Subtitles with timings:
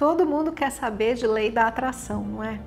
[0.00, 2.58] Todo mundo quer saber de lei da atração, não é?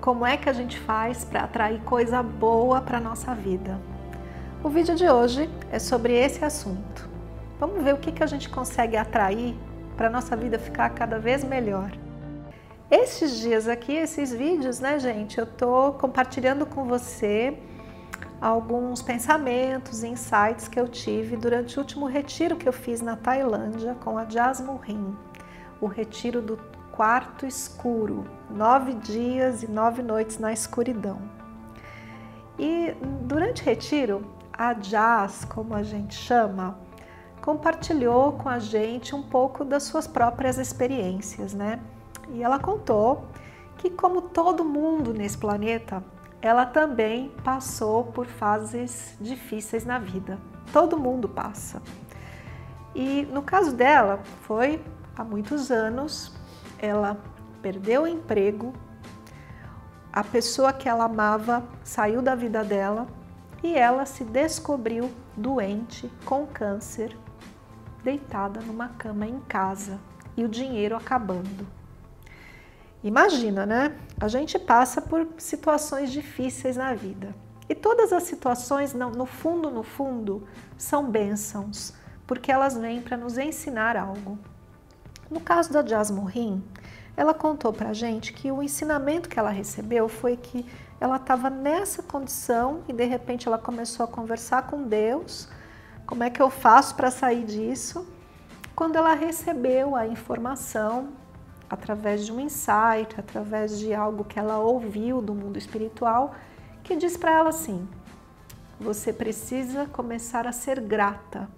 [0.00, 3.78] Como é que a gente faz para atrair coisa boa para nossa vida?
[4.64, 7.06] O vídeo de hoje é sobre esse assunto.
[7.58, 9.54] Vamos ver o que, que a gente consegue atrair
[9.94, 11.92] para nossa vida ficar cada vez melhor.
[12.90, 17.58] Esses dias aqui, esses vídeos, né, gente, eu tô compartilhando com você
[18.40, 23.94] alguns pensamentos insights que eu tive durante o último retiro que eu fiz na Tailândia
[24.02, 25.14] com a Jasmine Rim,
[25.78, 26.69] o retiro do
[27.00, 31.18] quarto escuro, nove dias e nove noites na escuridão.
[32.58, 36.76] E durante o retiro, a Jazz, como a gente chama,
[37.40, 41.80] compartilhou com a gente um pouco das suas próprias experiências, né?
[42.28, 43.24] E ela contou
[43.78, 46.04] que, como todo mundo nesse planeta,
[46.42, 50.38] ela também passou por fases difíceis na vida.
[50.70, 51.80] Todo mundo passa.
[52.94, 54.84] E no caso dela, foi
[55.16, 56.38] há muitos anos,
[56.80, 57.16] ela
[57.60, 58.72] perdeu o emprego,
[60.12, 63.06] a pessoa que ela amava saiu da vida dela
[63.62, 67.16] e ela se descobriu doente com câncer,
[68.02, 70.00] deitada numa cama em casa
[70.36, 71.66] e o dinheiro acabando.
[73.04, 73.96] Imagina, né?
[74.20, 77.34] A gente passa por situações difíceis na vida.
[77.68, 81.94] E todas as situações, no fundo, no fundo, são bênçãos,
[82.26, 84.38] porque elas vêm para nos ensinar algo.
[85.30, 86.62] No caso da Jasmine
[87.16, 90.64] ela contou para a gente que o ensinamento que ela recebeu foi que
[90.98, 95.46] ela estava nessa condição e de repente ela começou a conversar com Deus.
[96.06, 98.06] Como é que eu faço para sair disso?
[98.74, 101.10] Quando ela recebeu a informação
[101.68, 106.34] através de um insight, através de algo que ela ouviu do mundo espiritual,
[106.82, 107.86] que diz para ela assim:
[108.80, 111.48] você precisa começar a ser grata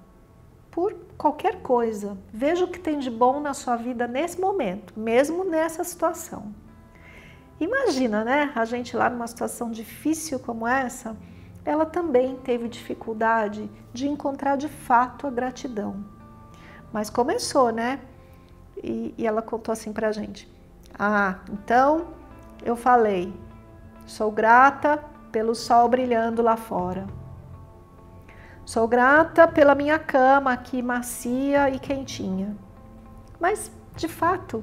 [0.73, 2.19] por qualquer coisa.
[2.33, 6.53] Veja o que tem de bom na sua vida nesse momento, mesmo nessa situação.
[7.61, 8.51] Imagina, né?
[8.57, 11.17] A gente lá numa situação difícil como essa,
[11.65, 16.05] ela também teve dificuldade de encontrar de fato a gratidão.
[16.93, 18.01] Mas começou, né?
[18.83, 20.51] E, e ela contou assim pra gente:
[20.99, 22.09] Ah, então
[22.65, 23.33] eu falei,
[24.07, 27.07] sou grata pelo sol brilhando lá fora.
[28.65, 32.57] Sou grata pela minha cama aqui macia e quentinha.
[33.41, 34.63] Mas, de fato,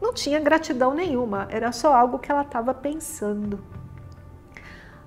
[0.00, 3.58] não tinha gratidão nenhuma, era só algo que ela estava pensando.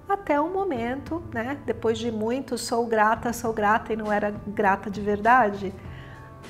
[0.09, 4.90] Até um momento, né, depois de muito sou grata, sou grata e não era grata
[4.90, 5.74] de verdade,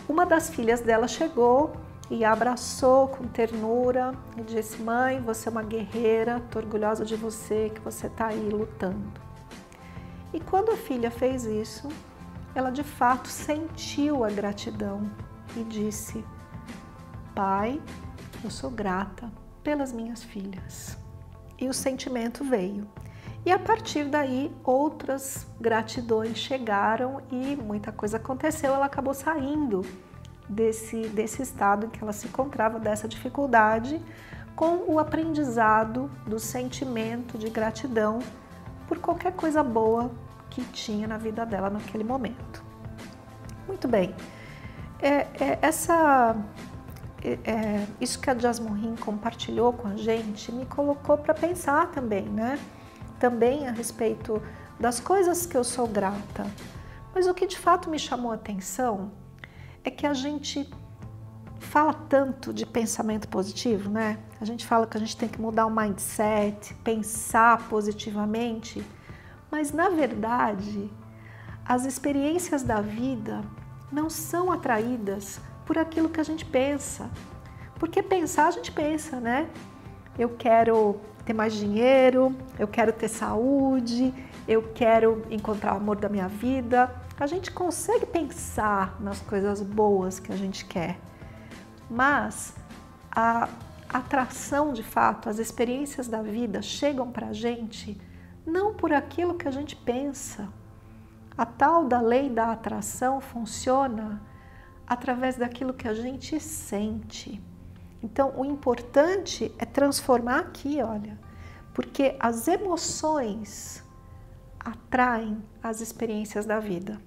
[0.07, 1.73] uma das filhas dela chegou
[2.09, 7.15] e a abraçou com ternura e disse: Mãe, você é uma guerreira, estou orgulhosa de
[7.15, 9.24] você, que você está aí lutando.
[10.35, 11.87] E quando a filha fez isso,
[12.53, 15.09] ela de fato sentiu a gratidão
[15.55, 16.25] e disse:
[17.33, 17.81] Pai,
[18.43, 19.31] eu sou grata
[19.63, 20.97] pelas minhas filhas.
[21.57, 22.85] E o sentimento veio.
[23.45, 28.75] E a partir daí, outras gratidões chegaram e muita coisa aconteceu.
[28.75, 29.83] Ela acabou saindo
[30.49, 34.01] desse, desse estado em que ela se encontrava, dessa dificuldade,
[34.53, 38.19] com o aprendizado do sentimento de gratidão
[38.85, 40.11] por qualquer coisa boa
[40.55, 42.63] que tinha na vida dela naquele momento.
[43.67, 44.15] Muito bem,
[44.99, 46.33] é, é, essa,
[47.21, 52.23] é, é isso que a Jasmine compartilhou com a gente me colocou para pensar também,
[52.23, 52.57] né?
[53.19, 54.41] Também a respeito
[54.79, 56.45] das coisas que eu sou grata.
[57.13, 59.11] Mas o que de fato me chamou a atenção
[59.83, 60.69] é que a gente
[61.59, 64.19] fala tanto de pensamento positivo, né?
[64.39, 68.85] A gente fala que a gente tem que mudar o mindset, pensar positivamente,
[69.55, 70.91] mas na verdade,
[71.65, 73.41] as experiências da vida
[73.89, 77.09] não são atraídas por aquilo que a gente pensa.
[77.79, 79.49] Porque pensar a gente pensa, né?
[80.19, 84.13] Eu quero ter mais dinheiro, eu quero ter saúde,
[84.45, 90.19] eu quero encontrar o amor da minha vida, a gente consegue pensar nas coisas boas
[90.19, 90.99] que a gente quer,
[91.89, 92.53] mas
[93.09, 93.47] a
[93.87, 97.97] atração de fato, as experiências da vida chegam para a gente
[98.45, 100.47] não por aquilo que a gente pensa.
[101.37, 104.21] A tal da lei da atração funciona
[104.87, 107.41] através daquilo que a gente sente.
[108.01, 111.17] Então, o importante é transformar aqui, olha,
[111.73, 113.83] porque as emoções
[114.59, 117.01] atraem as experiências da vida.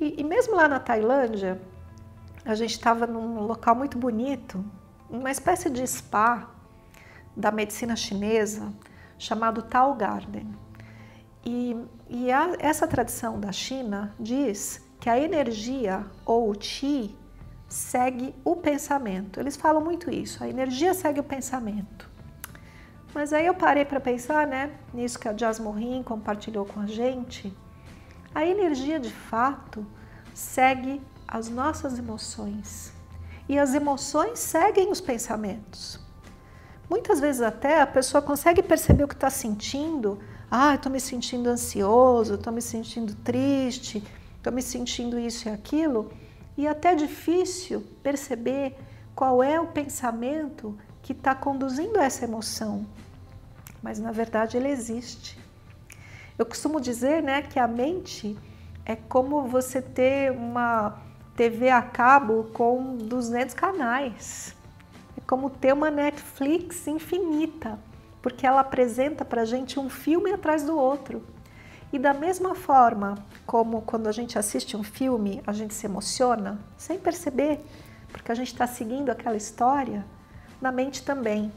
[0.00, 1.60] E, e mesmo lá na Tailândia,
[2.44, 4.64] a gente estava num local muito bonito,
[5.08, 6.50] uma espécie de spa
[7.36, 8.72] da medicina chinesa
[9.22, 10.52] chamado Tao Garden.
[11.44, 11.76] E,
[12.08, 17.16] e a, essa tradição da China diz que a energia ou o Qi
[17.68, 19.38] segue o pensamento.
[19.38, 22.10] Eles falam muito isso, a energia segue o pensamento.
[23.14, 27.54] Mas aí eu parei para pensar, né, nisso que a Jasmorin compartilhou com a gente.
[28.34, 29.86] A energia de fato
[30.34, 32.92] segue as nossas emoções.
[33.48, 36.00] E as emoções seguem os pensamentos.
[36.92, 40.18] Muitas vezes até a pessoa consegue perceber o que está sentindo.
[40.50, 44.04] Ah, estou me sentindo ansioso, estou me sentindo triste,
[44.36, 46.12] estou me sentindo isso e aquilo.
[46.54, 48.76] E até é difícil perceber
[49.14, 52.86] qual é o pensamento que está conduzindo essa emoção.
[53.82, 55.38] Mas na verdade ele existe.
[56.38, 58.36] Eu costumo dizer né, que a mente
[58.84, 61.00] é como você ter uma
[61.34, 64.54] TV a cabo com 200 canais.
[65.32, 67.78] Como ter uma Netflix infinita,
[68.20, 71.24] porque ela apresenta para a gente um filme atrás do outro.
[71.90, 73.14] E da mesma forma
[73.46, 77.64] como quando a gente assiste um filme, a gente se emociona, sem perceber,
[78.08, 80.04] porque a gente está seguindo aquela história,
[80.60, 81.50] na mente também.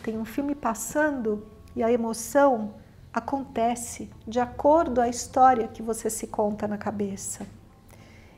[0.00, 1.44] Tem um filme passando
[1.74, 2.74] e a emoção
[3.12, 7.44] acontece de acordo à história que você se conta na cabeça.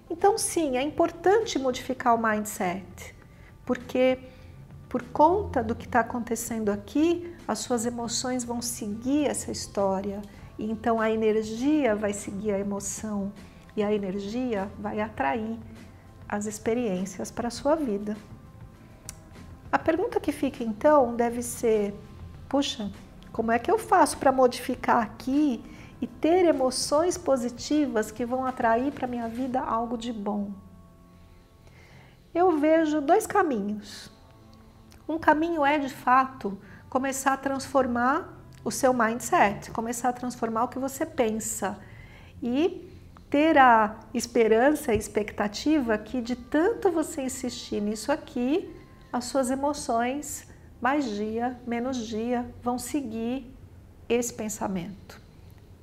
[0.09, 3.15] Então, sim, é importante modificar o mindset,
[3.67, 4.19] porque
[4.91, 10.21] por conta do que está acontecendo aqui, as suas emoções vão seguir essa história.
[10.59, 13.33] E então a energia vai seguir a emoção
[13.77, 15.57] e a energia vai atrair
[16.29, 18.17] as experiências para a sua vida.
[19.71, 21.95] A pergunta que fica então deve ser:
[22.49, 22.91] puxa,
[23.33, 25.65] como é que eu faço para modificar aqui
[26.01, 30.51] e ter emoções positivas que vão atrair para minha vida algo de bom?
[32.35, 34.19] Eu vejo dois caminhos.
[35.11, 36.57] Um caminho é de fato
[36.89, 38.33] começar a transformar
[38.65, 41.77] o seu mindset, começar a transformar o que você pensa
[42.41, 42.89] e
[43.29, 48.73] ter a esperança e expectativa que de tanto você insistir nisso aqui,
[49.13, 50.47] as suas emoções
[50.81, 53.53] mais dia, menos dia, vão seguir
[54.09, 55.21] esse pensamento,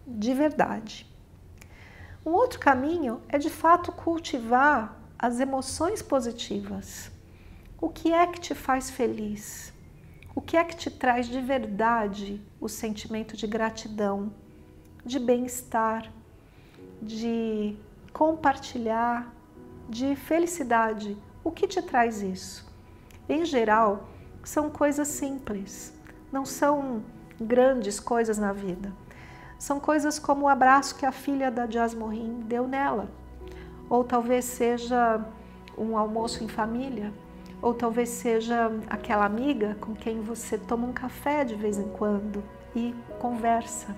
[0.08, 1.06] de verdade.
[2.26, 7.17] Um outro caminho é de fato cultivar as emoções positivas.
[7.80, 9.72] O que é que te faz feliz?
[10.34, 14.34] O que é que te traz de verdade o sentimento de gratidão,
[15.06, 16.12] de bem-estar,
[17.00, 17.78] de
[18.12, 19.32] compartilhar,
[19.88, 21.16] de felicidade?
[21.44, 22.68] O que te traz isso?
[23.30, 24.10] Em geral,
[24.44, 25.94] são coisas simples,
[26.32, 27.04] não são
[27.40, 28.92] grandes coisas na vida.
[29.60, 33.08] São coisas como o abraço que a filha da Jasmorin deu nela,
[33.88, 35.24] ou talvez seja
[35.78, 37.14] um almoço em família,
[37.62, 42.44] ou talvez seja aquela amiga com quem você toma um café de vez em quando
[42.76, 43.96] e conversa.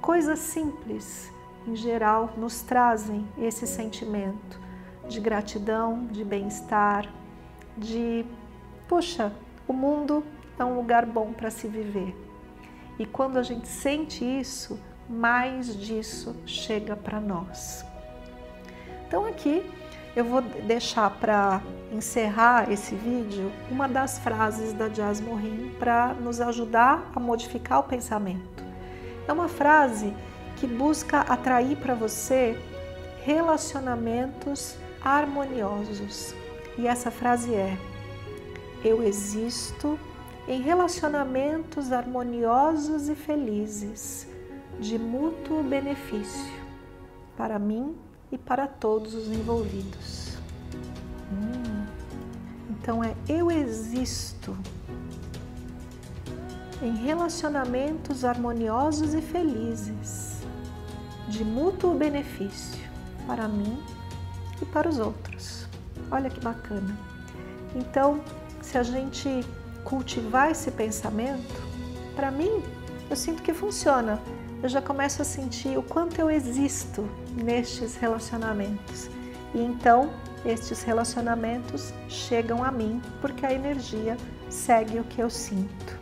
[0.00, 1.32] Coisas simples,
[1.66, 4.60] em geral, nos trazem esse sentimento
[5.08, 7.12] de gratidão, de bem-estar,
[7.76, 8.24] de
[8.86, 9.32] puxa,
[9.66, 10.24] o mundo
[10.58, 12.14] é um lugar bom para se viver.
[12.98, 17.84] E quando a gente sente isso, mais disso chega para nós.
[19.06, 19.64] Então aqui
[20.16, 21.62] eu vou deixar para
[21.92, 27.84] encerrar esse vídeo uma das frases da Jazz Morin para nos ajudar a modificar o
[27.84, 28.64] pensamento.
[29.26, 30.14] É uma frase
[30.56, 32.58] que busca atrair para você
[33.22, 36.34] relacionamentos harmoniosos.
[36.76, 37.76] E essa frase é:
[38.84, 39.98] eu existo
[40.46, 44.26] em relacionamentos harmoniosos e felizes,
[44.80, 46.52] de mútuo benefício,
[47.36, 47.94] para mim
[48.30, 50.36] e para todos os envolvidos.
[51.32, 51.84] Hum,
[52.70, 54.56] então é eu existo
[56.82, 60.38] em relacionamentos harmoniosos e felizes,
[61.28, 62.82] de mútuo benefício,
[63.26, 63.82] para mim
[64.62, 65.66] e para os outros.
[66.10, 66.96] Olha que bacana.
[67.74, 68.20] Então,
[68.62, 69.44] se a gente
[69.84, 71.54] cultivar esse pensamento,
[72.14, 72.62] para mim,
[73.10, 74.20] eu sinto que funciona.
[74.60, 77.08] Eu já começo a sentir o quanto eu existo
[77.44, 79.08] nestes relacionamentos.
[79.54, 80.10] E então,
[80.44, 84.16] estes relacionamentos chegam a mim porque a energia
[84.50, 85.98] segue o que eu sinto.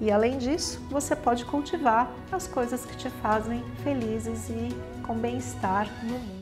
[0.00, 4.68] E além disso, você pode cultivar as coisas que te fazem felizes e
[5.02, 6.41] com bem-estar no mundo.